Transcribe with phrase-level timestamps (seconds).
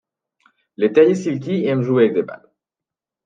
[0.77, 2.49] Les Terriers Silky aiment jouer avec des balles.